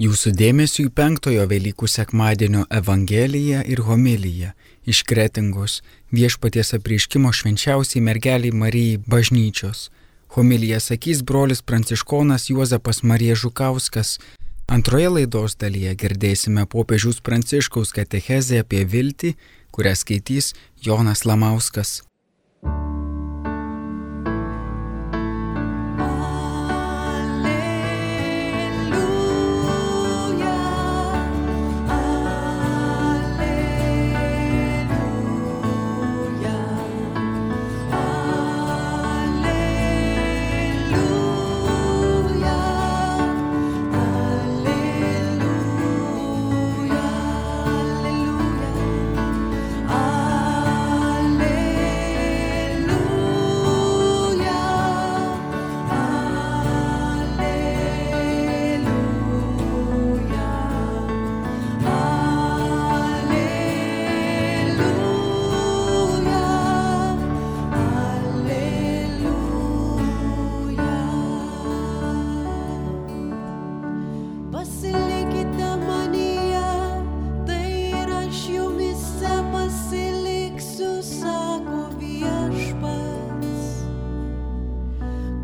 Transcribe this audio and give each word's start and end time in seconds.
Jūsų 0.00 0.30
dėmesio 0.32 0.86
į 0.86 0.90
penktojo 0.96 1.42
Velykų 1.50 1.84
sekmadienio 1.84 2.62
Evangeliją 2.72 3.60
ir 3.68 3.82
homiliją 3.84 4.54
iš 4.88 5.02
Kretingos 5.04 5.82
viešpaties 6.16 6.72
apreiškimo 6.78 7.28
švenčiausiai 7.28 8.00
mergeliai 8.00 8.56
Marijai 8.56 9.02
bažnyčios. 9.04 9.90
Homiliją 10.32 10.78
sakys 10.80 11.20
brolis 11.22 11.60
pranciškonas 11.60 12.48
Juozapas 12.48 13.02
Marija 13.02 13.34
Žukauskas. 13.36 14.18
Antroje 14.66 15.10
laidos 15.12 15.58
dalyje 15.60 15.92
girdėsime 16.00 16.64
popiežiaus 16.64 17.20
pranciškaus 17.20 17.92
katechezę 17.92 18.62
apie 18.64 18.86
viltį, 18.88 19.34
kurią 19.76 19.92
skaitys 19.92 20.54
Jonas 20.80 21.26
Lamauskas. 21.28 22.00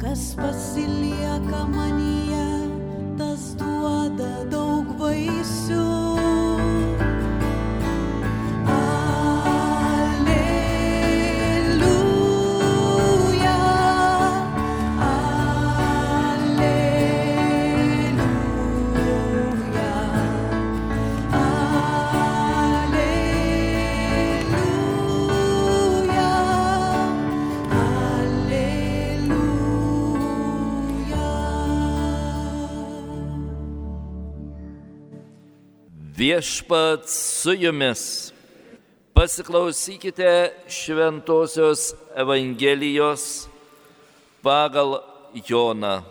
kas 0.08 0.34
pasilieka 0.36 1.66
manyje. 1.74 2.47
Viešpats 36.18 37.40
su 37.42 37.52
jumis. 37.54 38.32
Pasiklausykite 39.14 40.50
Šventojios 40.66 41.94
Evangelijos 42.16 43.46
pagal 44.42 44.98
Joną. 45.48 46.02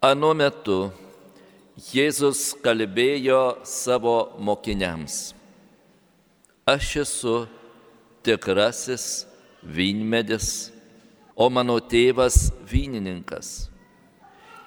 Anu 0.00 0.30
metu 0.38 0.78
Jėzus 1.90 2.54
kalbėjo 2.62 3.58
savo 3.66 4.38
mokiniams. 4.38 5.34
Aš 6.62 6.96
esu 7.02 7.36
tikrasis 8.22 9.26
vynmedis, 9.66 10.70
o 11.34 11.50
mano 11.50 11.80
tėvas 11.82 12.52
vynininkas 12.70 13.66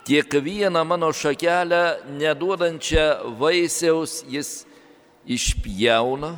kiekvieną 0.09 0.81
mano 0.85 1.13
šakelę 1.13 2.01
neduodančią 2.17 3.37
vaisiaus 3.37 4.23
jis 4.25 4.65
išpjauna, 5.25 6.31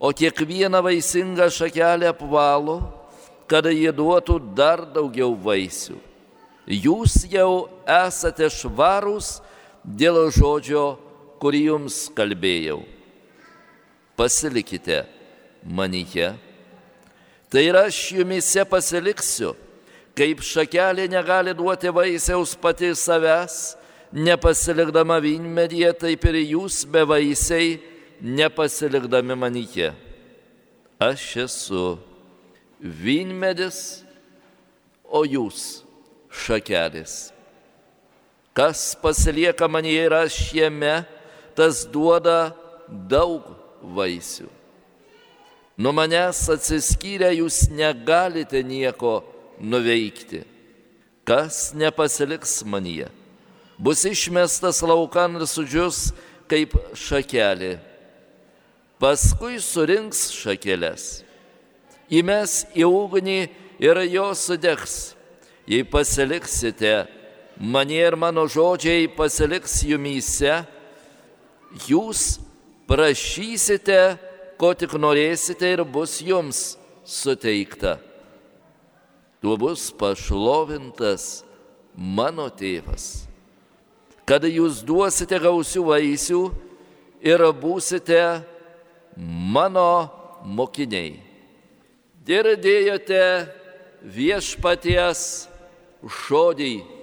o 0.00 0.08
kiekvieną 0.12 0.80
vaisingą 0.80 1.50
šakelę 1.52 2.08
apvalo, 2.14 2.78
kad 3.44 3.68
jie 3.68 3.92
duotų 3.92 4.38
dar 4.56 4.86
daugiau 4.88 5.34
vaisių. 5.36 5.98
Jūs 6.64 7.26
jau 7.28 7.68
esate 7.84 8.48
švarūs 8.48 9.40
dėl 9.84 10.30
žodžio, 10.32 10.96
kurį 11.42 11.64
jums 11.68 12.06
kalbėjau. 12.16 12.80
Pasilikite 14.16 15.04
manyje, 15.64 16.32
tai 17.52 17.68
ir 17.68 17.76
aš 17.84 17.98
jumise 18.16 18.64
pasiliksiu 18.64 19.52
Kaip 20.18 20.42
šakelė 20.44 21.06
negali 21.10 21.54
duoti 21.56 21.92
vaisiaus 21.94 22.56
pati 22.58 22.90
savęs, 22.98 23.76
nepasilikdama 24.12 25.20
vynmedyje, 25.22 25.92
taip 26.02 26.24
ir 26.30 26.40
jūs 26.42 26.82
be 26.90 27.04
vaisiai 27.06 27.78
nepasilikdami 28.20 29.36
manyje. 29.38 29.92
Aš 31.00 31.24
esu 31.46 31.84
vynmedis, 32.80 34.02
o 35.10 35.24
jūs 35.26 35.82
šakelis. 36.30 37.30
Kas 38.54 38.94
pasilieka 38.98 39.68
manyje 39.70 40.06
ir 40.06 40.14
aš 40.14 40.36
jame, 40.54 41.00
tas 41.54 41.82
duoda 41.86 42.52
daug 42.86 43.46
vaisių. 43.80 44.48
Nuo 45.80 45.94
manęs 45.96 46.42
atsiskyrę 46.52 47.30
jūs 47.38 47.70
negalite 47.72 48.60
nieko 48.66 49.20
nuveikti. 49.60 50.44
Kas 51.24 51.72
nepasiliks 51.76 52.64
manyje, 52.64 53.08
bus 53.78 54.04
išmestas 54.08 54.80
laukan 54.82 55.36
ir 55.38 55.46
sudžius 55.46 56.10
kaip 56.50 56.74
šakelė. 56.96 57.76
Paskui 59.00 59.60
surinks 59.62 60.26
šakelės, 60.34 61.22
įmes 62.12 62.64
į 62.76 62.88
ugnį 62.88 63.38
ir 63.80 64.02
jos 64.10 64.48
sudegs. 64.48 64.98
Jei 65.70 65.84
pasiliksite, 65.86 67.06
manie 67.56 68.00
ir 68.02 68.16
mano 68.18 68.48
žodžiai 68.50 69.06
pasiliks 69.14 69.84
jumyse, 69.86 70.64
jūs 71.86 72.40
prašysite, 72.90 74.18
ko 74.58 74.74
tik 74.74 74.98
norėsite 74.98 75.76
ir 75.78 75.86
bus 75.86 76.18
jums 76.24 76.74
suteikta 77.06 78.00
tuo 79.40 79.56
bus 79.56 79.88
pašlovintas 79.96 81.42
mano 81.96 82.48
tėvas. 82.52 83.26
Kada 84.28 84.46
jūs 84.46 84.84
duosite 84.86 85.40
gausių 85.42 85.84
vaisių 85.88 86.42
ir 87.24 87.42
būsite 87.58 88.20
mano 89.16 90.10
mokiniai. 90.44 91.18
Girdėjote 92.24 93.24
viešpaties 94.04 95.48
žodį. 96.04 96.99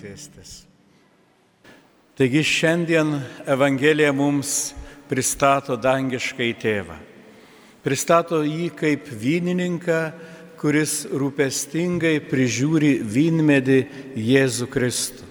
Prašom 0.00 0.16
sėstis. 0.16 0.64
Taigi 2.16 2.42
šiandien 2.44 3.20
Evangelija 3.48 4.12
mums 4.12 4.72
pristato 5.08 5.76
dangiškai 5.76 6.54
tėvą. 6.60 6.96
Pristato 7.84 8.42
jį 8.44 8.70
kaip 8.76 9.08
vynininką, 9.08 10.12
kuris 10.60 11.06
rūpestingai 11.08 12.20
prižiūri 12.28 13.00
vynmedį 13.00 13.80
Jėzų 14.16 14.68
Kristų. 14.72 15.24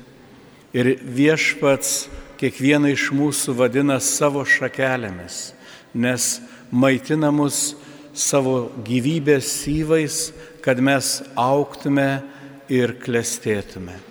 Ir 0.73 0.97
viešpats 1.01 2.09
kiekvieną 2.37 2.93
iš 2.93 3.09
mūsų 3.13 3.55
vadina 3.57 3.99
savo 3.99 4.43
šakelėmis, 4.45 5.53
nes 5.93 6.41
maitina 6.69 7.31
mus 7.33 7.75
savo 8.13 8.69
gyvybės 8.85 9.49
syvais, 9.63 10.29
kad 10.61 10.77
mes 10.81 11.19
auktume 11.37 12.21
ir 12.69 12.97
klestėtume. 13.01 14.08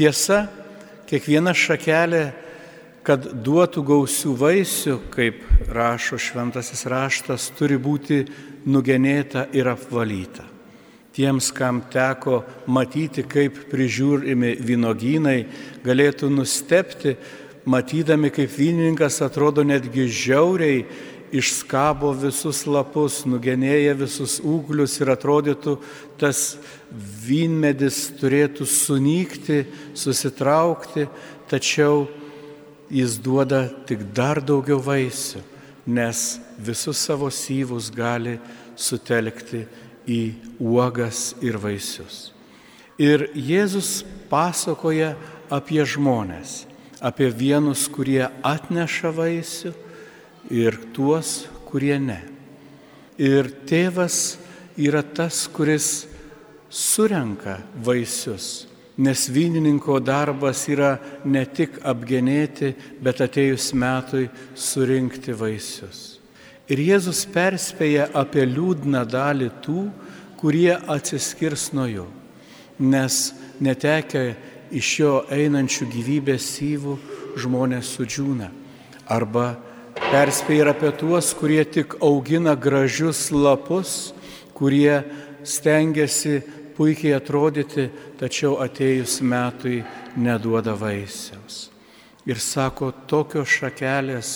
Tiesa, 0.00 0.46
kiekviena 1.10 1.52
šakelė, 1.52 2.30
kad 3.04 3.26
duotų 3.44 3.82
gausių 3.84 4.30
vaisių, 4.40 4.94
kaip 5.12 5.42
rašo 5.76 6.16
šventasis 6.16 6.86
raštas, 6.88 7.50
turi 7.58 7.76
būti 7.76 8.22
nugenėta 8.64 9.42
ir 9.52 9.68
apvalyta. 9.68 10.46
Tiems, 11.12 11.50
kam 11.52 11.82
teko 11.92 12.38
matyti, 12.72 13.26
kaip 13.28 13.58
prižiūrimi 13.68 14.54
vynogynai, 14.64 15.36
galėtų 15.84 16.32
nustepti, 16.32 17.18
matydami, 17.68 18.32
kaip 18.32 18.56
vynininkas 18.56 19.20
atrodo 19.26 19.66
netgi 19.68 20.08
žiauriai 20.08 20.86
išskabo 21.32 22.12
visus 22.16 22.64
lapus, 22.66 23.22
nugenėja 23.28 23.94
visus 23.98 24.38
ūglius 24.42 24.98
ir 25.00 25.12
atrodytų, 25.14 25.76
tas 26.20 26.58
vynmedis 26.90 28.08
turėtų 28.20 28.66
sunykti, 28.66 29.64
susitraukti, 29.94 31.06
tačiau 31.50 32.08
jis 32.90 33.18
duoda 33.22 33.68
tik 33.86 34.02
dar 34.14 34.42
daugiau 34.42 34.80
vaisių, 34.82 35.42
nes 35.86 36.40
visus 36.58 36.98
savo 36.98 37.30
syvus 37.32 37.90
gali 37.94 38.38
sutelkti 38.76 39.64
į 40.10 40.22
uogas 40.58 41.34
ir 41.44 41.58
vaisius. 41.60 42.30
Ir 43.00 43.30
Jėzus 43.32 44.02
pasakoja 44.28 45.14
apie 45.50 45.80
žmonės, 45.88 46.66
apie 47.00 47.30
vienus, 47.32 47.86
kurie 47.88 48.26
atneša 48.44 49.14
vaisių 49.16 49.72
ir 50.50 50.76
tuos, 50.94 51.46
kurie 51.70 51.96
ne. 52.02 52.20
Ir 53.20 53.50
tėvas 53.68 54.38
yra 54.80 55.02
tas, 55.02 55.46
kuris 55.52 56.06
surenka 56.70 57.60
vaisius, 57.84 58.66
nes 59.00 59.26
vynininko 59.32 59.98
darbas 60.02 60.66
yra 60.70 60.98
ne 61.24 61.44
tik 61.46 61.80
apgenėti, 61.86 62.74
bet 63.02 63.22
atėjus 63.24 63.72
metui 63.74 64.28
surinkti 64.54 65.34
vaisius. 65.36 66.20
Ir 66.70 66.78
Jėzus 66.78 67.24
perspėja 67.26 68.10
apie 68.14 68.44
liūdną 68.46 69.02
dalį 69.10 69.50
tų, 69.64 69.88
kurie 70.38 70.72
atsiskirs 70.72 71.72
nuo 71.74 71.88
jo, 71.90 72.06
nes 72.78 73.34
netekę 73.60 74.22
iš 74.70 74.92
jo 75.00 75.16
einančių 75.34 75.88
gyvybės 75.90 76.46
syvų 76.54 76.94
žmonės 77.42 77.90
sudžiūna 77.96 78.48
arba 79.10 79.48
Perspėja 80.10 80.64
ir 80.64 80.68
apie 80.72 80.88
tuos, 80.98 81.28
kurie 81.38 81.62
tik 81.62 81.92
augina 82.02 82.56
gražius 82.58 83.28
lapus, 83.30 84.10
kurie 84.58 85.04
stengiasi 85.46 86.40
puikiai 86.74 87.12
atrodyti, 87.14 87.84
tačiau 88.18 88.56
atėjus 88.58 89.20
metui 89.22 89.84
neduoda 90.18 90.74
vaisiaus. 90.74 91.68
Ir 92.26 92.42
sako, 92.42 92.88
tokios 93.06 93.54
šakelės 93.54 94.32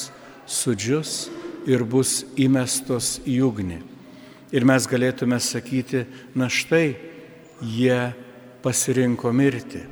sudžius 0.46 1.16
ir 1.66 1.82
bus 1.82 2.20
įmestos 2.38 3.16
į 3.26 3.40
ugnį. 3.48 3.80
Ir 4.54 4.66
mes 4.70 4.86
galėtume 4.86 5.40
sakyti, 5.42 6.04
na 6.38 6.46
štai, 6.46 6.94
jie 7.58 7.98
pasirinko 8.62 9.34
mirti. 9.34 9.82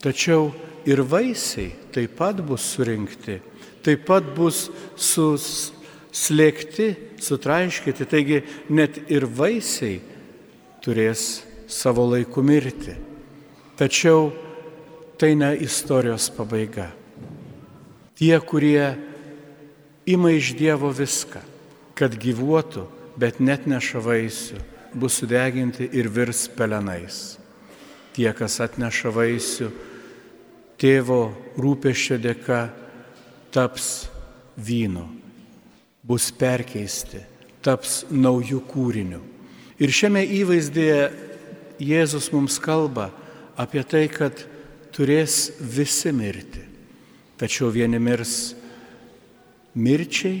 Tačiau 0.00 0.54
ir 0.88 1.04
vaisiai 1.04 1.74
taip 1.92 2.16
pat 2.16 2.40
bus 2.40 2.64
surinkti 2.64 3.42
taip 3.86 4.02
pat 4.08 4.26
bus 4.34 4.66
suslėgti, 4.98 6.88
sutraiškyti, 7.22 8.06
taigi 8.10 8.42
net 8.68 8.98
ir 9.12 9.28
vaisiai 9.30 10.00
turės 10.82 11.44
savo 11.70 12.06
laiku 12.10 12.42
mirti. 12.42 12.96
Tačiau 13.78 14.32
tai 15.20 15.34
ne 15.38 15.52
istorijos 15.62 16.30
pabaiga. 16.34 16.90
Tie, 18.16 18.34
kurie 18.40 18.96
ima 20.08 20.30
iš 20.32 20.54
Dievo 20.56 20.90
viską, 20.94 21.42
kad 21.96 22.16
gyvuotų, 22.16 22.86
bet 23.16 23.40
net 23.40 23.66
neša 23.68 24.00
vaisių, 24.04 24.60
bus 24.96 25.20
sudeginti 25.20 25.88
ir 25.92 26.08
virs 26.08 26.46
pelenais. 26.48 27.36
Tie, 28.16 28.28
kas 28.32 28.60
atneša 28.64 29.12
vaisių, 29.12 29.68
tėvo 30.80 31.20
rūpeščio 31.60 32.16
dėka, 32.20 32.60
taps 33.54 34.08
vynu, 34.56 35.04
bus 36.06 36.30
perkeisti, 36.32 37.20
taps 37.64 38.04
naujų 38.10 38.60
kūrinių. 38.70 39.22
Ir 39.82 39.92
šiame 39.92 40.22
įvaizdėje 40.38 41.00
Jėzus 41.82 42.30
mums 42.32 42.56
kalba 42.62 43.10
apie 43.60 43.82
tai, 43.84 44.06
kad 44.08 44.38
turės 44.96 45.50
visi 45.60 46.12
mirti. 46.14 46.62
Tačiau 47.36 47.68
vieni 47.68 48.00
mirs 48.00 48.54
mirčiai, 49.76 50.38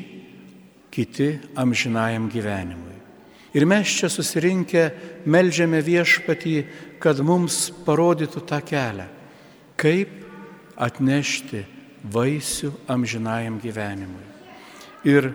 kiti 0.88 1.34
amžinajam 1.60 2.30
gyvenimui. 2.32 2.94
Ir 3.56 3.66
mes 3.68 3.88
čia 3.98 4.08
susirinkę 4.12 4.86
melžiame 5.28 5.82
viešpatį, 5.84 6.56
kad 7.00 7.20
mums 7.20 7.66
parodytų 7.84 8.40
tą 8.48 8.62
kelią, 8.64 9.06
kaip 9.76 10.12
atnešti 10.76 11.62
vaisių 12.12 12.72
amžinajam 12.90 13.58
gyvenimui. 13.62 14.24
Ir 15.06 15.32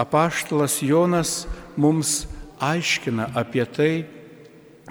apaštalas 0.00 0.80
Jonas 0.82 1.44
mums 1.76 2.24
aiškina 2.60 3.30
apie 3.36 3.64
tai, 3.64 3.92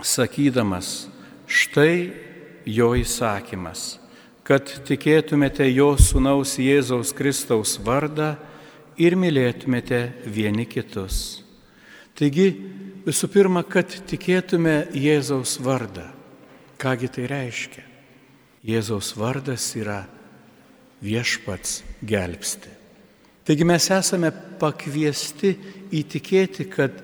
sakydamas, 0.01 1.09
štai 1.49 2.11
jo 2.69 2.93
įsakymas, 2.97 3.99
kad 4.47 4.69
tikėtumėte 4.87 5.67
jo 5.69 5.91
sunaus 5.99 6.55
Jėzaus 6.61 7.13
Kristaus 7.13 7.77
vardą 7.83 8.33
ir 8.97 9.17
mylėtumėte 9.19 10.01
vieni 10.25 10.65
kitus. 10.69 11.43
Taigi, 12.17 12.49
visų 13.05 13.29
pirma, 13.31 13.63
kad 13.63 13.91
tikėtume 14.09 14.89
Jėzaus 14.97 15.59
vardą. 15.63 16.09
Kągi 16.79 17.09
tai 17.11 17.27
reiškia? 17.29 17.83
Jėzaus 18.65 19.13
vardas 19.15 19.69
yra 19.79 20.01
viešpats 21.03 21.81
gelbsti. 22.05 22.75
Taigi 23.47 23.65
mes 23.65 23.87
esame 23.91 24.31
pakviesti 24.59 25.55
įtikėti, 25.95 26.67
kad 26.69 26.99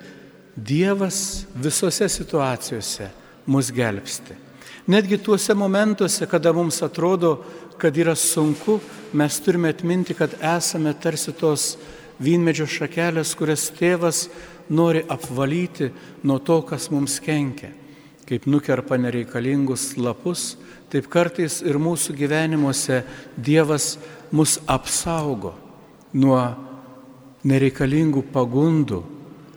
Dievas 0.55 1.45
visose 1.59 2.07
situacijose 2.07 3.09
mus 3.51 3.71
gelbsti. 3.75 4.37
Netgi 4.87 5.17
tuose 5.19 5.55
momentuose, 5.57 6.27
kada 6.31 6.53
mums 6.55 6.77
atrodo, 6.85 7.39
kad 7.81 7.97
yra 7.97 8.13
sunku, 8.15 8.77
mes 9.13 9.39
turime 9.43 9.73
atminti, 9.73 10.13
kad 10.15 10.37
esame 10.39 10.93
tarsi 11.01 11.33
tos 11.35 11.73
vynmedžio 12.23 12.67
šakelės, 12.71 13.33
kurias 13.35 13.67
tėvas 13.75 14.27
nori 14.69 15.01
apvalyti 15.09 15.89
nuo 16.23 16.39
to, 16.39 16.61
kas 16.69 16.87
mums 16.93 17.17
kenkia. 17.19 17.73
Kaip 18.25 18.47
nukerpa 18.49 18.97
nereikalingus 18.97 19.93
lapus, 20.01 20.55
taip 20.89 21.05
kartais 21.13 21.59
ir 21.61 21.77
mūsų 21.77 22.15
gyvenimuose 22.17 23.03
Dievas 23.37 23.95
mus 24.33 24.57
apsaugo 24.65 25.53
nuo 26.15 26.39
nereikalingų 27.45 28.23
pagundų, 28.33 29.03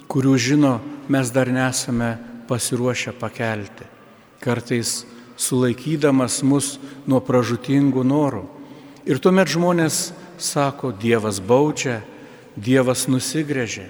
kurių 0.08 0.34
žino 0.36 0.74
mes 1.08 1.32
dar 1.32 1.48
nesame 1.48 2.16
pasiruošę 2.48 3.14
pakelti. 3.16 3.88
Kartais 4.44 5.04
sulaikydamas 5.38 6.42
mus 6.44 6.76
nuo 7.08 7.20
pražutingų 7.24 8.04
norų. 8.04 8.44
Ir 9.08 9.20
tuomet 9.22 9.48
žmonės 9.48 10.10
sako, 10.36 10.92
Dievas 10.92 11.40
baudžia, 11.40 12.02
Dievas 12.56 13.06
nusigrėžia. 13.08 13.86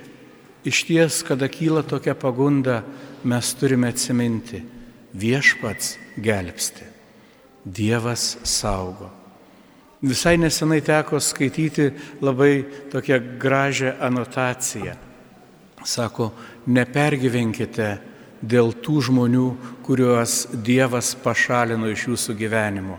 Iš 0.65 0.85
ties, 0.89 1.23
kada 1.23 1.49
kyla 1.49 1.83
tokia 1.87 2.15
pagunda, 2.19 2.83
mes 3.25 3.55
turime 3.55 3.93
atsiminti, 3.93 4.63
viešpats 5.15 5.97
gelbsti. 6.19 6.85
Dievas 7.65 8.39
saugo. 8.43 9.11
Visai 10.03 10.37
nesenai 10.39 10.81
teko 10.81 11.19
skaityti 11.21 11.91
labai 12.23 12.65
tokią 12.91 13.19
gražią 13.39 13.97
anotaciją. 14.01 14.95
Sako, 15.85 16.31
nepergyvenkite 16.67 17.89
dėl 18.43 18.73
tų 18.83 19.03
žmonių, 19.09 19.49
kuriuos 19.87 20.47
Dievas 20.53 21.15
pašalino 21.19 21.91
iš 21.91 22.07
jūsų 22.11 22.37
gyvenimo. 22.39 22.99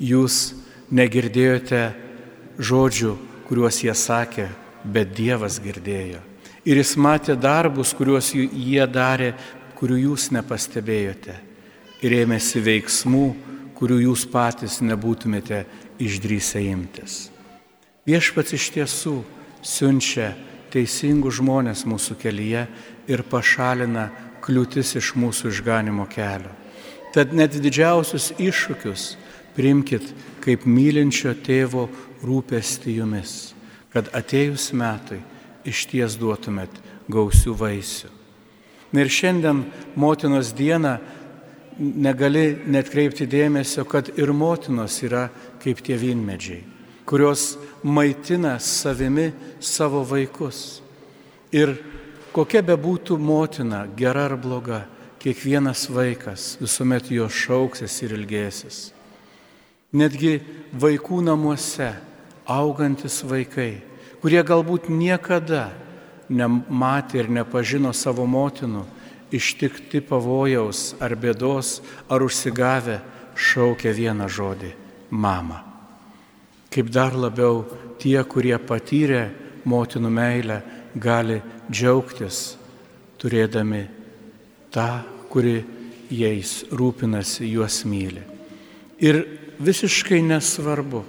Jūs 0.00 0.54
negirdėjote 0.90 1.82
žodžių, 2.56 3.12
kuriuos 3.48 3.82
jie 3.84 3.94
sakė, 3.94 4.48
bet 4.84 5.12
Dievas 5.16 5.60
girdėjo. 5.60 6.29
Ir 6.68 6.76
jis 6.76 6.96
matė 7.00 7.36
darbus, 7.40 7.94
kuriuos 7.96 8.34
jie 8.34 8.84
darė, 8.90 9.32
kurių 9.78 9.96
jūs 10.10 10.28
nepastebėjote. 10.36 11.36
Ir 12.04 12.16
ėmėsi 12.22 12.60
veiksmų, 12.64 13.26
kurių 13.76 14.02
jūs 14.04 14.26
patys 14.28 14.80
nebūtumėte 14.84 15.64
išdrysę 16.00 16.60
imtis. 16.68 17.30
Viešpats 18.08 18.52
iš 18.56 18.66
tiesų 18.76 19.14
siunčia 19.64 20.34
teisingų 20.72 21.32
žmonės 21.40 21.86
mūsų 21.88 22.16
kelyje 22.20 22.66
ir 23.08 23.24
pašalina 23.28 24.10
kliūtis 24.44 24.94
iš 25.00 25.14
mūsų 25.16 25.52
išganimo 25.54 26.06
kelio. 26.12 26.52
Tad 27.14 27.32
net 27.34 27.56
didžiausius 27.56 28.30
iššūkius 28.38 29.06
primkit 29.56 30.12
kaip 30.44 30.68
mylinčio 30.68 31.32
tėvo 31.44 31.88
rūpesti 32.22 32.94
jumis, 33.00 33.52
kad 33.92 34.12
atėjus 34.16 34.70
metui 34.76 35.18
iš 35.64 35.86
ties 35.90 36.16
duotumėt 36.20 36.72
gausių 37.10 37.54
vaisių. 37.56 38.10
Ir 38.90 39.10
šiandien 39.10 39.64
motinos 39.94 40.50
dieną 40.56 40.96
negali 41.78 42.58
net 42.66 42.90
kreipti 42.90 43.26
dėmesio, 43.30 43.84
kad 43.86 44.10
ir 44.18 44.32
motinos 44.34 44.98
yra 45.06 45.28
kaip 45.62 45.80
tie 45.86 45.96
vynmedžiai, 46.00 46.64
kurios 47.06 47.54
maitina 47.82 48.58
savimi 48.58 49.30
savo 49.60 50.02
vaikus. 50.04 50.80
Ir 51.54 51.76
kokia 52.34 52.62
bebūtų 52.66 53.18
motina, 53.18 53.84
gera 53.96 54.26
ar 54.28 54.36
bloga, 54.40 54.84
kiekvienas 55.20 55.86
vaikas 55.92 56.56
visuomet 56.60 57.10
jo 57.12 57.28
šauksis 57.28 57.98
ir 58.06 58.16
ilgėsis. 58.16 58.78
Netgi 59.92 60.38
vaikų 60.80 61.20
namuose 61.26 61.90
augantis 62.50 63.20
vaikai, 63.26 63.82
kurie 64.20 64.42
galbūt 64.44 64.90
niekada 64.92 65.70
nematė 66.28 67.24
ir 67.24 67.32
nepažino 67.40 67.94
savo 67.96 68.26
motinų, 68.26 68.84
ištikti 69.30 70.02
pavojaus 70.02 70.94
ar 71.00 71.16
bėdos 71.16 71.80
ar 72.10 72.22
užsigavę, 72.26 73.00
šaukia 73.34 73.94
vieną 73.96 74.28
žodį- 74.28 74.72
mama 75.24 75.70
kaip 76.70 76.90
dar 76.90 77.12
labiau 77.12 77.64
tie, 77.98 78.22
kurie 78.24 78.54
patyrė 78.58 79.28
motinų 79.66 80.10
meilę, 80.10 80.60
gali 80.94 81.40
džiaugtis 81.70 82.56
turėdami 83.20 83.82
tą, 84.72 85.02
kuri 85.30 85.60
jais 86.10 86.64
rūpinasi, 86.70 87.50
juos 87.50 87.82
myli. 87.86 88.22
Ir 89.02 89.22
visiškai 89.60 90.22
nesvarbu, 90.26 91.02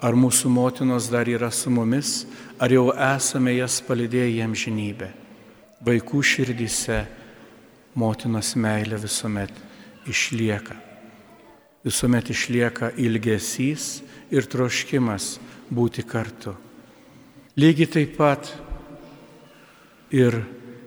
ar 0.00 0.16
mūsų 0.16 0.48
motinos 0.52 1.10
dar 1.12 1.28
yra 1.28 1.50
su 1.52 1.70
mumis, 1.70 2.24
ar 2.58 2.72
jau 2.72 2.90
esame 2.92 3.54
jas 3.58 3.80
palidėję 3.84 4.30
jiem 4.38 4.54
žinybę. 4.56 5.10
Vaikų 5.84 6.22
širdyse 6.24 7.02
motinos 7.94 8.54
meilė 8.56 9.00
visuomet 9.00 9.52
išlieka. 10.08 10.76
Visuomet 11.84 12.32
išlieka 12.32 12.92
ilgesys 13.00 14.00
ir 14.32 14.48
troškimas 14.48 15.38
būti 15.72 16.04
kartu. 16.04 16.54
Lygiai 17.60 17.88
taip 17.90 18.16
pat 18.16 18.50
ir 20.12 20.36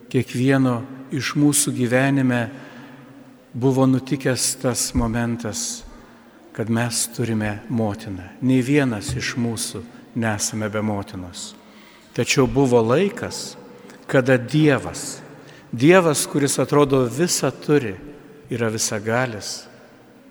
kiekvieno 0.10 0.82
iš 1.14 1.34
mūsų 1.38 1.74
gyvenime 1.76 2.44
buvo 3.54 3.86
nutikęs 3.86 4.56
tas 4.62 4.92
momentas, 4.98 5.83
kad 6.54 6.70
mes 6.70 7.08
turime 7.16 7.60
motiną. 7.70 8.28
Nei 8.42 8.62
vienas 8.62 9.12
iš 9.18 9.34
mūsų 9.42 9.82
nesame 10.16 10.70
be 10.70 10.82
motinos. 10.86 11.54
Tačiau 12.14 12.46
buvo 12.48 12.82
laikas, 12.82 13.56
kada 14.08 14.38
Dievas, 14.38 15.22
Dievas, 15.74 16.28
kuris 16.30 16.60
atrodo 16.62 17.02
visą 17.10 17.50
turi, 17.50 17.96
yra 18.54 18.70
visagalis, 18.70 19.64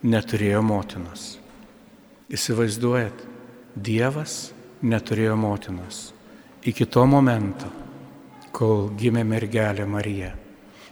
neturėjo 0.07 0.63
motinos. 0.63 1.37
Įsivaizduojat, 2.31 3.27
Dievas 3.75 4.53
neturėjo 4.83 5.35
motinos 5.37 6.13
iki 6.63 6.87
to 6.87 7.05
momento, 7.07 7.69
kol 8.55 8.91
gimė 8.99 9.25
mergelė 9.27 9.87
Marija. 9.89 10.33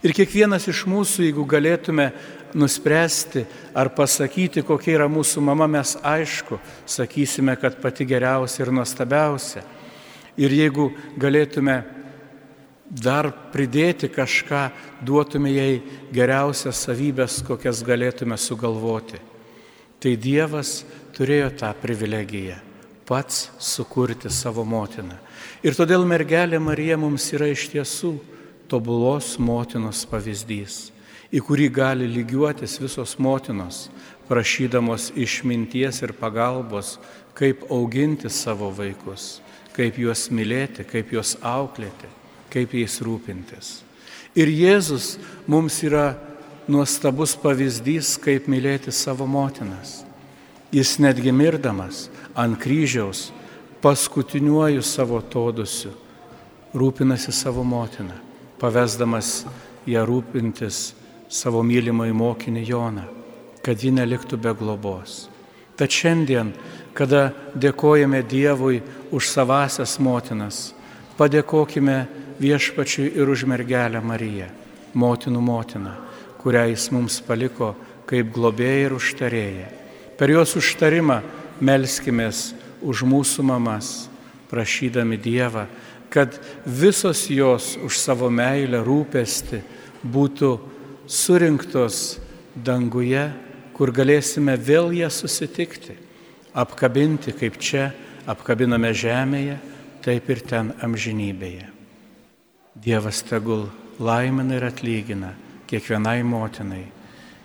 Ir 0.01 0.15
kiekvienas 0.17 0.67
iš 0.71 0.87
mūsų, 0.89 1.27
jeigu 1.29 1.45
galėtume 1.47 2.09
nuspręsti 2.54 3.45
ar 3.75 3.92
pasakyti, 3.95 4.64
kokia 4.66 4.99
yra 4.99 5.09
mūsų 5.11 5.42
mama, 5.45 5.69
mes 5.71 5.97
aišku, 6.02 6.59
sakysime, 6.88 7.57
kad 7.61 7.78
pati 7.83 8.07
geriausia 8.09 8.64
ir 8.64 8.73
nuostabiausia. 8.75 9.64
Ir 10.40 10.54
jeigu 10.54 10.90
galėtume 11.21 11.83
dar 12.90 13.30
pridėti 13.52 14.11
kažką, 14.11 14.64
duotume 15.07 15.52
jai 15.52 15.83
geriausias 16.14 16.87
savybės, 16.87 17.42
kokias 17.47 17.85
galėtume 17.87 18.38
sugalvoti. 18.40 19.21
Tai 20.00 20.16
Dievas 20.16 20.80
turėjo 21.14 21.52
tą 21.61 21.71
privilegiją 21.76 22.59
pats 23.11 23.50
sukurti 23.59 24.30
savo 24.30 24.62
motiną. 24.62 25.16
Ir 25.66 25.75
todėl 25.75 26.04
mergelė 26.07 26.61
Marija 26.62 26.95
mums 27.00 27.25
yra 27.35 27.49
iš 27.50 27.66
tiesų 27.73 28.12
tobulos 28.71 29.33
motinos 29.42 30.04
pavyzdys, 30.07 30.92
į 31.31 31.43
kurį 31.47 31.69
gali 31.71 32.09
lygiuotis 32.11 32.79
visos 32.83 33.17
motinos, 33.23 33.89
prašydamos 34.31 35.11
išminties 35.19 36.03
ir 36.03 36.15
pagalbos, 36.19 36.99
kaip 37.35 37.65
auginti 37.71 38.31
savo 38.31 38.71
vaikus, 38.75 39.41
kaip 39.75 39.99
juos 39.99 40.29
mylėti, 40.35 40.85
kaip 40.87 41.13
juos 41.15 41.37
auklėti, 41.43 42.11
kaip 42.51 42.75
jais 42.75 42.99
rūpintis. 43.03 43.81
Ir 44.39 44.51
Jėzus 44.51 45.17
mums 45.51 45.81
yra 45.87 46.15
nuostabus 46.71 47.35
pavyzdys, 47.39 48.15
kaip 48.23 48.47
mylėti 48.51 48.93
savo 48.95 49.27
motinas. 49.27 50.05
Jis 50.71 50.99
netgi 51.03 51.33
mirdamas 51.35 52.07
ant 52.39 52.59
kryžiaus 52.63 53.31
paskutiniuoju 53.83 54.83
savo 54.87 55.19
todusiu 55.23 55.91
rūpinasi 56.75 57.33
savo 57.35 57.65
motiną, 57.67 58.15
pavesdamas 58.61 59.45
ją 59.91 60.05
rūpintis 60.07 60.93
savo 61.31 61.63
mylimai 61.63 62.11
mokinį 62.17 62.65
Joną, 62.69 63.07
kad 63.65 63.79
ji 63.79 63.93
neliktų 63.95 64.41
be 64.43 64.55
globos. 64.57 65.29
Tad 65.79 65.95
šiandien, 65.95 66.53
kada 66.93 67.31
dėkojame 67.55 68.21
Dievui 68.27 68.83
už 69.15 69.31
savasias 69.31 69.97
motinas, 70.03 70.75
padėkokime 71.17 71.99
viešpačiui 72.41 73.13
ir 73.15 73.31
už 73.31 73.47
mergelę 73.49 74.03
Mariją, 74.05 74.51
motinų 74.93 75.41
motiną, 75.41 75.95
kurią 76.43 76.69
jis 76.75 76.91
mums 76.93 77.21
paliko 77.25 77.75
kaip 78.11 78.33
globėja 78.35 78.89
ir 78.89 78.97
užtarėja 78.97 79.69
Per 80.21 80.29
jos 80.29 80.51
užtarimą 80.61 81.23
melskimės 81.65 82.51
už 82.85 83.07
mūsų 83.09 83.41
mamas, 83.49 84.11
prašydami 84.53 85.17
Dievą, 85.17 85.63
kad 86.13 86.37
visos 86.67 87.23
jos 87.33 87.71
už 87.81 87.97
savo 87.97 88.29
meilę 88.29 88.83
rūpesti 88.85 89.63
būtų 90.05 90.51
surinktos 91.11 92.21
danguje, 92.55 93.25
kur 93.75 93.90
galėsime 93.90 94.55
vėl 94.55 94.93
ją 94.95 95.11
susitikti, 95.11 95.97
apkabinti 96.55 97.35
kaip 97.35 97.59
čia 97.59 97.90
apkabiname 98.31 98.93
žemėje, 98.95 99.59
taip 100.05 100.31
ir 100.31 100.40
ten 100.47 100.73
amžinybėje. 100.81 101.67
Dievas 102.81 103.25
tegul 103.26 103.67
laimina 103.99 104.57
ir 104.57 104.71
atlygina 104.71 105.35
kiekvienai 105.69 106.23
motinai, 106.25 106.85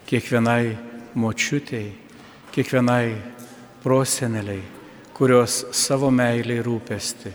kiekvienai 0.08 0.76
močiutėjai 1.18 2.06
kiekvienai 2.56 3.16
proseneliai, 3.84 4.62
kurios 5.12 5.66
savo 5.76 6.08
meiliai 6.08 6.62
rūpesti 6.64 7.34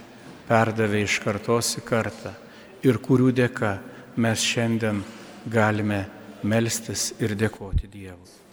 perdavė 0.49 1.03
iš 1.05 1.19
kartos 1.21 1.75
į 1.77 1.83
kartą 1.85 2.33
ir 2.89 2.97
kurių 3.05 3.29
dėka 3.37 3.75
mes 4.17 4.41
šiandien 4.41 5.03
galime 5.45 6.01
melstis 6.43 7.11
ir 7.21 7.35
dėkoti 7.39 7.91
Dievui. 7.91 8.50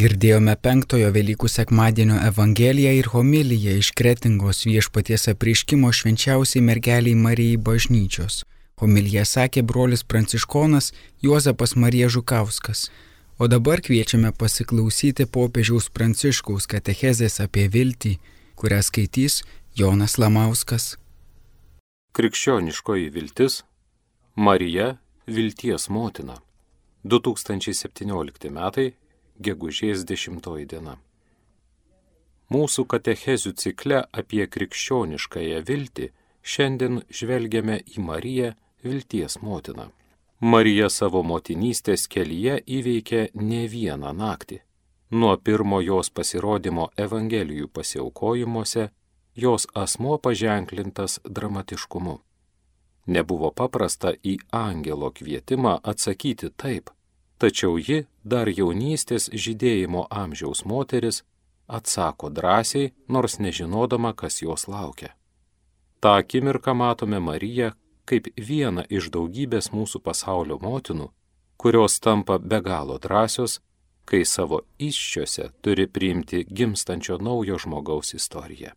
Girdėjome 0.00 0.54
penktojo 0.56 1.10
Velykų 1.12 1.48
sekmadienio 1.52 2.14
Evangeliją 2.24 2.92
ir 2.96 3.08
homiliją 3.12 3.74
iš 3.82 3.90
Kretingos 3.98 4.62
viešpaties 4.64 5.26
apriškimo 5.34 5.90
švenčiausiai 5.92 6.62
mergeliai 6.64 7.18
Marijai 7.20 7.58
bažnyčios. 7.66 8.38
Homiliją 8.80 9.26
sakė 9.28 9.60
brolis 9.60 10.00
pranciškonas 10.08 10.94
Juozapas 11.20 11.76
Marija 11.76 12.08
Žukauskas. 12.08 12.86
O 13.36 13.48
dabar 13.52 13.82
kviečiame 13.84 14.30
pasiklausyti 14.32 15.26
popiežiaus 15.34 15.90
pranciškaus 15.92 16.70
katechezės 16.72 17.36
apie 17.44 17.66
viltį, 17.68 18.14
kurią 18.56 18.80
skaitys 18.86 19.42
Jonas 19.76 20.16
Lamauskas. 20.16 20.94
Krikščioniškoji 22.16 23.12
viltis- 23.18 23.64
Marija 24.48 24.96
vilties 25.26 25.90
motina. 25.92 26.40
2017 27.04 28.48
metai 28.48 28.88
gegužės 29.40 30.04
10 30.08 30.66
diena. 30.70 30.96
Mūsų 32.50 32.84
katechezių 32.90 33.52
cikle 33.62 34.02
apie 34.10 34.46
krikščioniškąją 34.46 35.60
viltį 35.68 36.10
šiandien 36.42 37.02
žvelgiame 37.14 37.78
į 37.94 38.02
Mariją 38.02 38.52
vilties 38.82 39.38
motiną. 39.42 39.90
Marija 40.40 40.88
savo 40.88 41.22
motinystės 41.22 42.06
kelyje 42.08 42.62
įveikė 42.66 43.28
ne 43.34 43.66
vieną 43.68 44.12
naktį. 44.16 44.62
Nuo 45.10 45.36
pirmo 45.36 45.80
jos 45.82 46.10
pasirodymo 46.10 46.88
Evangelijų 46.96 47.68
pasiaukojimuose 47.68 48.88
jos 49.34 49.66
asmo 49.74 50.18
paženklintas 50.18 51.20
dramatiškumu. 51.24 52.20
Nebuvo 53.06 53.50
paprasta 53.50 54.12
į 54.24 54.38
angelo 54.52 55.10
kvietimą 55.10 55.80
atsakyti 55.82 56.50
taip, 56.56 56.90
Tačiau 57.40 57.78
ji, 57.80 58.04
dar 58.24 58.50
jaunystės 58.52 59.30
žydėjimo 59.32 60.04
amžiaus 60.12 60.66
moteris, 60.68 61.22
atsako 61.66 62.28
drąsiai, 62.28 62.92
nors 63.08 63.38
nežinodama, 63.40 64.12
kas 64.12 64.42
jos 64.42 64.68
laukia. 64.68 65.14
Ta 66.00 66.18
akimirką 66.20 66.74
matome 66.74 67.20
Mariją 67.20 67.72
kaip 68.10 68.28
vieną 68.36 68.84
iš 68.90 69.10
daugybės 69.14 69.70
mūsų 69.72 70.02
pasaulio 70.02 70.58
motinų, 70.62 71.08
kurios 71.60 72.00
tampa 72.02 72.38
be 72.38 72.60
galo 72.64 72.98
drąsios, 72.98 73.60
kai 74.08 74.24
savo 74.26 74.62
iščiose 74.82 75.50
turi 75.62 75.86
priimti 75.86 76.42
gimstančio 76.44 77.20
naujo 77.22 77.58
žmogaus 77.62 78.14
istoriją. 78.18 78.74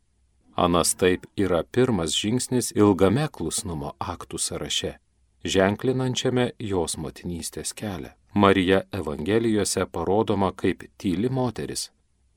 Anas 0.56 0.94
taip 0.94 1.26
yra 1.36 1.64
pirmas 1.64 2.14
žingsnis 2.14 2.72
ilgame 2.78 3.26
klusnumo 3.34 3.96
aktų 4.00 4.38
sąraše, 4.38 4.98
ženklinančiame 5.44 6.52
jos 6.60 7.00
motinystės 7.02 7.74
kelią. 7.74 8.14
Marija 8.34 8.82
Evangelijose 8.92 9.86
parodoma 9.86 10.52
kaip 10.56 10.84
tyli 10.98 11.30
moteris, 11.30 11.92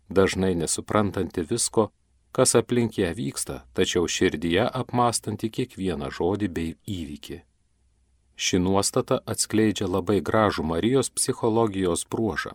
dažnai 0.08 0.54
nesuprantanti 0.54 1.42
visko, 1.50 1.88
kas 2.32 2.54
aplink 2.54 2.98
ją 2.98 3.14
vyksta, 3.16 3.62
tačiau 3.72 4.04
širdyje 4.04 4.66
apmastanti 4.80 5.48
kiekvieną 5.48 6.10
žodį 6.12 6.48
bei 6.58 6.74
įvykį. 6.98 7.38
Ši 8.36 8.60
nuostata 8.60 9.22
atskleidžia 9.24 9.88
labai 9.88 10.20
gražų 10.20 10.66
Marijos 10.68 11.08
psichologijos 11.10 12.04
bruožą. 12.12 12.52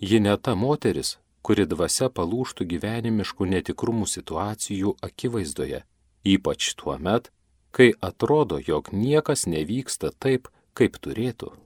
Ji 0.00 0.20
ne 0.20 0.36
ta 0.38 0.54
moteris, 0.54 1.16
kuri 1.42 1.66
dvasia 1.66 2.06
palūštų 2.14 2.62
gyvenimiškų 2.72 3.50
netikrumų 3.58 4.06
situacijų 4.06 4.94
akivaizdoje, 5.02 5.82
ypač 6.22 6.74
tuo 6.78 6.94
met, 6.98 7.32
kai 7.74 7.90
atrodo, 8.00 8.62
jog 8.62 8.92
niekas 8.94 9.48
nevyksta 9.50 10.14
taip, 10.14 10.46
kaip 10.78 11.02
turėtų. 11.02 11.56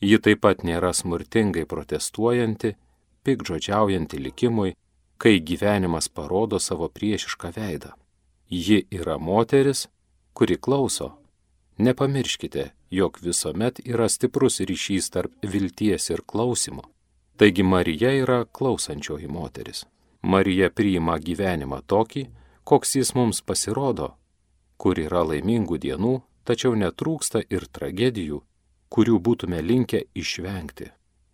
Ji 0.00 0.18
taip 0.24 0.40
pat 0.46 0.62
nėra 0.64 0.94
smurtingai 0.96 1.66
protestuojanti, 1.68 2.74
pikdžodžiaujanti 3.24 4.20
likimui, 4.24 4.74
kai 5.20 5.40
gyvenimas 5.44 6.08
parodo 6.08 6.58
savo 6.58 6.88
priešišką 6.88 7.52
veidą. 7.56 7.92
Ji 8.48 8.86
yra 8.90 9.18
moteris, 9.18 9.88
kuri 10.32 10.56
klauso. 10.56 11.12
Nepamirškite, 11.78 12.70
jog 12.90 13.18
visuomet 13.22 13.80
yra 13.84 14.08
stiprus 14.08 14.60
ryšys 14.60 15.10
tarp 15.12 15.32
vilties 15.42 16.10
ir 16.10 16.24
klausimo. 16.26 16.82
Taigi 17.36 17.62
Marija 17.62 18.10
yra 18.12 18.44
klausančioji 18.44 19.28
moteris. 19.28 19.84
Marija 20.22 20.70
priima 20.70 21.18
gyvenimą 21.18 21.80
tokį, 21.86 22.26
koks 22.64 22.96
jis 22.96 23.14
mums 23.14 23.40
pasirodo, 23.40 24.10
kur 24.76 24.98
yra 25.00 25.22
laimingų 25.24 25.78
dienų, 25.80 26.14
tačiau 26.44 26.74
netrūksta 26.76 27.40
ir 27.48 27.64
tragedijų, 27.68 28.42
kurių 28.90 29.18
būtume 29.26 29.62
linkę 29.62 30.02
išvengti. 30.14 30.90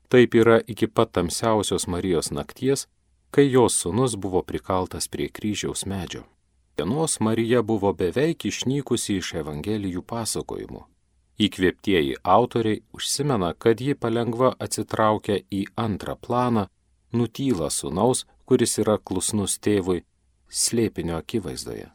Taip 0.09 0.35
yra 0.39 0.61
iki 0.67 0.87
pat 0.87 1.13
tamsiausios 1.17 1.89
Marijos 1.91 2.31
nakties, 2.31 2.87
kai 3.31 3.49
jos 3.51 3.75
sunus 3.83 4.15
buvo 4.17 4.43
prikaltas 4.43 5.09
prie 5.09 5.29
kryžiaus 5.29 5.87
medžio. 5.87 6.23
Dienos 6.77 7.21
Marija 7.21 7.63
buvo 7.63 7.93
beveik 7.93 8.45
išnykusi 8.45 9.17
iš 9.17 9.33
Evangelijų 9.41 10.03
pasakojimų. 10.03 10.83
Įkvėptieji 11.41 12.17
autoriai 12.23 12.83
užsimena, 12.97 13.53
kad 13.59 13.81
ji 13.81 13.95
palengva 13.95 14.55
atsitraukia 14.61 15.41
į 15.53 15.67
antrą 15.77 16.17
planą, 16.17 16.67
nutyla 17.13 17.69
sunaus, 17.71 18.25
kuris 18.45 18.79
yra 18.81 18.97
klusnus 18.99 19.59
tėvui, 19.59 20.05
slėpinio 20.49 21.19
akivaizdoje. 21.19 21.91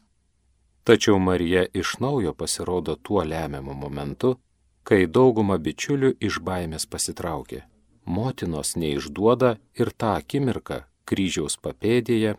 Tačiau 0.83 1.19
Marija 1.19 1.65
iš 1.73 1.99
naujo 2.01 2.33
pasirodo 2.33 2.95
tuo 2.95 3.23
lemiamu 3.23 3.73
momentu, 3.73 4.35
kai 4.83 5.05
dauguma 5.07 5.57
bičiulių 5.57 6.15
iš 6.19 6.39
baimės 6.45 6.87
pasitraukė. 6.89 7.63
Motinos 8.05 8.75
neišduoda 8.75 9.55
ir 9.77 9.91
tą 9.93 10.15
akimirką 10.21 10.81
kryžiaus 11.05 11.57
papėdėje 11.61 12.35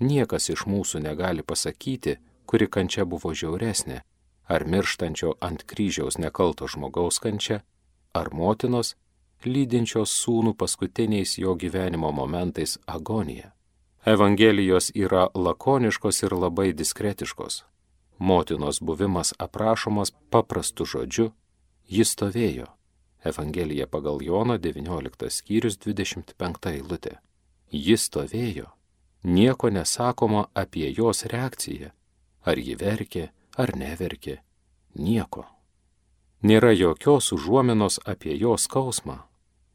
niekas 0.00 0.50
iš 0.50 0.66
mūsų 0.66 1.00
negali 1.04 1.42
pasakyti, 1.42 2.16
kuri 2.46 2.68
kančia 2.68 3.04
buvo 3.04 3.32
žiauresnė, 3.34 4.02
ar 4.48 4.66
mirštančio 4.66 5.36
ant 5.40 5.64
kryžiaus 5.66 6.18
nekalto 6.18 6.68
žmogaus 6.68 7.18
kančia, 7.22 7.62
ar 8.14 8.32
motinos, 8.32 8.94
lydinčios 9.44 10.12
sūnų 10.22 10.56
paskutiniais 10.58 11.36
jo 11.38 11.54
gyvenimo 11.54 12.10
momentais 12.12 12.78
agonija. 12.86 13.52
Evangelijos 14.06 14.92
yra 14.94 15.26
lakoniškos 15.34 16.22
ir 16.22 16.34
labai 16.34 16.72
diskretiškos. 16.72 17.64
Motinos 18.18 18.78
buvimas 18.80 19.34
aprašomas 19.38 20.12
paprastu 20.30 20.86
žodžiu 20.86 21.32
Jis 21.88 22.16
stovėjo. 22.16 22.66
Evangelija 23.24 23.86
pagal 23.86 24.18
Jono 24.22 24.56
19 24.58 25.30
skyrius 25.30 25.78
25 25.78 26.70
eilutė. 26.72 27.18
Jis 27.70 28.06
stovėjo. 28.08 28.72
Nieko 29.22 29.70
nesakoma 29.70 30.46
apie 30.54 30.90
jos 30.98 31.24
reakciją. 31.30 31.90
Ar 32.46 32.58
ji 32.58 32.74
verkė, 32.78 33.28
ar 33.58 33.74
neverkė. 33.78 34.40
Nieko. 34.98 35.44
Nėra 36.42 36.72
jokios 36.74 37.32
užuominos 37.32 38.00
apie 38.06 38.34
jos 38.38 38.66
skausmą. 38.66 39.18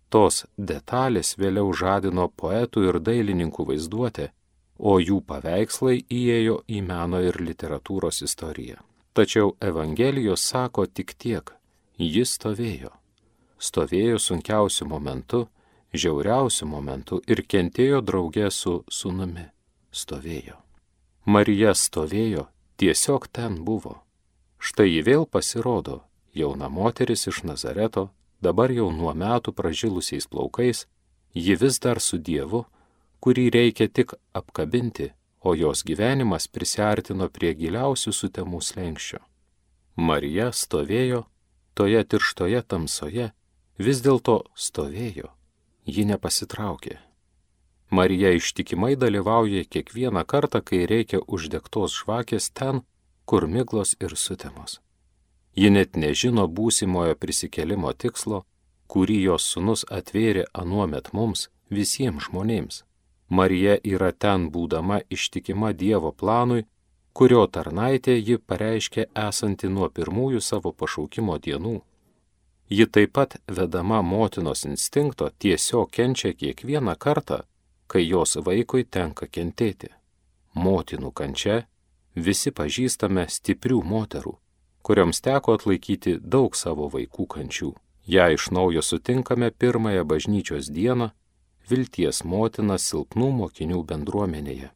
Tos 0.10 0.46
detalės 0.58 1.38
vėliau 1.40 1.72
žadino 1.72 2.28
poetų 2.28 2.84
ir 2.90 3.00
dailininkų 3.00 3.66
vaizduotę, 3.72 4.32
o 4.78 5.00
jų 5.00 5.22
paveikslai 5.28 6.04
įėjo 6.12 6.62
į 6.68 6.84
meno 6.84 7.24
ir 7.24 7.40
literatūros 7.40 8.22
istoriją. 8.28 8.84
Tačiau 9.16 9.56
Evangelijos 9.60 10.44
sako 10.44 10.86
tik 10.88 11.16
tiek 11.20 11.52
Jis 11.98 12.38
stovėjo. 12.38 12.92
Stovėjo 13.62 14.20
sunkiausiu 14.20 14.88
momentu, 14.90 15.48
žiauriausiu 15.94 16.66
momentu 16.66 17.22
ir 17.28 17.44
kentėjo 17.44 18.02
draugė 18.02 18.50
su 18.52 18.84
sunumi. 18.90 19.50
Stovėjo. 19.92 20.56
Marija 21.26 21.76
stovėjo, 21.76 22.48
tiesiog 22.78 23.28
ten 23.30 23.60
buvo. 23.66 24.00
Štai 24.58 24.88
ji 24.88 25.02
vėl 25.06 25.28
pasirodo, 25.28 26.02
jauna 26.34 26.70
moteris 26.70 27.28
iš 27.28 27.44
Nazareto, 27.44 28.10
dabar 28.42 28.72
jau 28.72 28.90
nuo 28.92 29.14
metų 29.14 29.54
pražilusiais 29.54 30.28
plaukais, 30.28 30.88
ji 31.34 31.56
vis 31.56 31.80
dar 31.80 32.00
su 32.00 32.18
Dievu, 32.18 32.66
kurį 33.22 33.50
reikia 33.54 33.88
tik 33.88 34.16
apkabinti, 34.34 35.12
o 35.42 35.54
jos 35.54 35.84
gyvenimas 35.86 36.48
prisartino 36.48 37.28
prie 37.30 37.54
giliausių 37.58 38.14
sutemų 38.14 38.62
slengščio. 38.62 39.20
Marija 39.98 40.52
stovėjo 40.54 41.26
toje 41.74 42.04
tirštoje 42.04 42.62
tamsoje 42.68 43.32
vis 43.78 44.02
dėlto 44.06 44.42
stovėjo, 44.56 45.32
ji 45.86 46.06
nepasitraukė. 46.06 47.00
Marija 47.92 48.32
ištikimai 48.32 48.96
dalyvauja 48.96 49.66
kiekvieną 49.68 50.24
kartą, 50.26 50.62
kai 50.64 50.86
reikia 50.88 51.20
uždegtos 51.28 51.98
žvakės 52.00 52.52
ten, 52.56 52.86
kur 53.26 53.48
miglos 53.48 53.96
ir 54.00 54.16
sutemos. 54.16 54.80
Ji 55.56 55.70
net 55.70 55.98
nežino 56.00 56.48
būsimojo 56.48 57.18
prisikelimo 57.20 57.92
tikslo, 57.94 58.46
kurį 58.88 59.18
jos 59.24 59.48
sunus 59.54 59.84
atvėrė 59.98 60.46
anuomet 60.54 61.12
mums, 61.14 61.50
visiems 61.70 62.30
žmonėms. 62.30 62.84
Marija 63.28 63.76
yra 63.84 64.12
ten 64.12 64.50
būdama 64.52 65.02
ištikima 65.10 65.72
Dievo 65.82 66.12
planui 66.12 66.66
kurio 67.14 67.46
tarnaitė 67.48 68.16
ji 68.18 68.38
pareiškė 68.38 69.08
esanti 69.28 69.70
nuo 69.70 69.90
pirmųjų 69.90 70.42
savo 70.42 70.72
pašaukimo 70.72 71.38
dienų. 71.38 71.80
Ji 72.72 72.86
taip 72.88 73.14
pat 73.18 73.36
vedama 73.48 74.02
motinos 74.02 74.64
instinkto 74.66 75.30
tiesiog 75.44 75.92
kenčia 75.92 76.32
kiekvieną 76.34 76.96
kartą, 76.96 77.42
kai 77.88 78.06
jos 78.08 78.38
vaikui 78.46 78.86
tenka 78.88 79.28
kentėti. 79.28 79.92
Motinų 80.56 81.12
kančia 81.12 81.66
visi 82.16 82.52
pažįstame 82.52 83.26
stiprių 83.28 83.82
moterų, 83.84 84.38
kurioms 84.82 85.20
teko 85.22 85.58
atlaikyti 85.60 86.18
daug 86.22 86.56
savo 86.56 86.88
vaikų 86.92 87.28
kančių. 87.36 87.72
Ja 88.08 88.30
iš 88.32 88.50
naujo 88.52 88.82
sutinkame 88.82 89.52
pirmąją 89.52 90.04
bažnyčios 90.08 90.72
dieną 90.72 91.12
vilties 91.70 92.24
motina 92.24 92.78
silpnų 92.80 93.30
mokinių 93.42 93.84
bendruomenėje. 93.88 94.72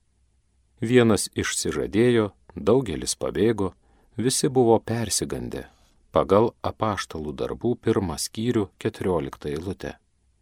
Vienas 0.82 1.30
išsižadėjo, 1.36 2.32
daugelis 2.56 3.16
pabėgo, 3.16 3.74
visi 4.18 4.50
buvo 4.50 4.80
persigandę 4.80 5.70
pagal 6.16 6.54
apaštalų 6.64 7.34
darbų 7.42 7.76
pirmą 7.84 8.16
skyrių 8.22 8.70
14 8.80 9.50
eilutę. 9.52 9.96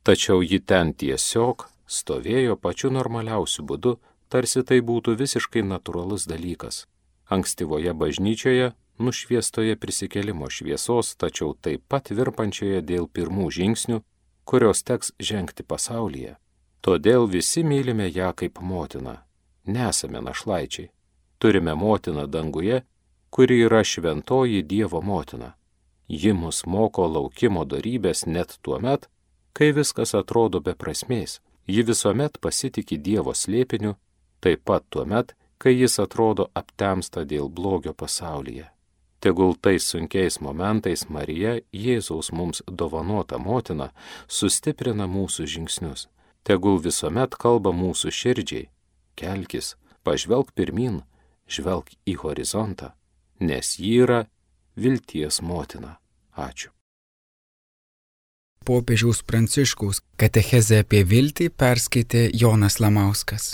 Tačiau 0.05 0.43
ji 0.45 0.59
ten 0.59 0.93
tiesiog 0.93 1.65
stovėjo 1.97 2.57
pačiu 2.61 2.91
normaliausiu 2.93 3.65
būdu, 3.69 3.95
tarsi 4.29 4.61
tai 4.69 4.81
būtų 4.85 5.15
visiškai 5.21 5.63
natūralus 5.65 6.27
dalykas. 6.29 6.85
Ankstyvoje 7.33 7.93
bažnyčioje, 7.97 8.73
nušviestoje 8.99 9.77
prisikelimo 9.81 10.49
šviesos, 10.53 11.15
tačiau 11.17 11.55
taip 11.55 11.81
pat 11.89 12.11
virpančioje 12.13 12.83
dėl 12.85 13.07
pirmų 13.09 13.49
žingsnių, 13.57 14.01
kurios 14.45 14.83
teks 14.85 15.13
žengti 15.17 15.65
pasaulyje. 15.65 16.35
Todėl 16.85 17.29
visi 17.31 17.63
mylime 17.63 18.11
ją 18.11 18.33
kaip 18.37 18.59
motiną. 18.61 19.23
Nesame 19.65 20.21
našlaičiai. 20.21 20.89
Turime 21.37 21.75
motiną 21.75 22.27
danguje, 22.27 22.81
kuri 23.29 23.59
yra 23.65 23.83
šventoji 23.83 24.63
Dievo 24.63 25.01
motina. 25.01 25.53
Ji 26.07 26.33
mus 26.33 26.65
moko 26.65 27.07
laukimo 27.07 27.63
darybės 27.65 28.25
net 28.27 28.57
tuo 28.61 28.79
met, 28.79 29.09
kai 29.53 29.71
viskas 29.71 30.13
atrodo 30.13 30.59
be 30.59 30.75
prasmės. 30.75 31.39
Ji 31.67 31.83
visuomet 31.83 32.37
pasitikė 32.43 32.97
Dievo 32.97 33.33
slėpiniu, 33.33 33.95
taip 34.43 34.63
pat 34.67 34.83
tuo 34.89 35.05
met, 35.05 35.33
kai 35.57 35.71
jis 35.71 35.99
atrodo 36.03 36.49
aptemsta 36.53 37.23
dėl 37.23 37.47
blogio 37.49 37.93
pasaulyje. 37.93 38.67
Tegul 39.23 39.55
tais 39.55 39.85
sunkiais 39.87 40.41
momentais 40.43 41.05
Marija, 41.09 41.55
Jėzaus 41.71 42.33
mums 42.35 42.59
dovanota 42.67 43.39
motina, 43.39 43.93
sustiprina 44.27 45.07
mūsų 45.07 45.47
žingsnius. 45.47 46.09
Tegul 46.43 46.81
visuomet 46.83 47.37
kalba 47.39 47.71
mūsų 47.71 48.11
širdžiai. 48.11 48.67
Kelkis, 49.15 49.75
pažvelk 50.03 50.53
pirmin, 50.57 51.01
žvelk 51.47 51.93
į 52.09 52.17
horizontą, 52.23 52.93
nes 53.39 53.75
ji 53.79 53.97
yra 54.03 54.23
vilties 54.75 55.41
motina. 55.41 55.97
Ačiū. 56.33 56.71
Popiežiaus 58.63 59.19
Pranciškaus 59.27 59.99
katechezę 60.17 60.79
apie 60.85 61.03
viltį 61.03 61.49
perskaitė 61.51 62.29
Jonas 62.31 62.79
Lamauskas. 62.79 63.53